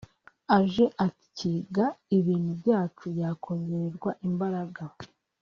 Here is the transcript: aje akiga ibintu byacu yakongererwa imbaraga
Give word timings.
aje 0.57 0.85
akiga 1.07 1.85
ibintu 2.17 2.51
byacu 2.61 3.07
yakongererwa 3.21 4.11
imbaraga 4.27 4.83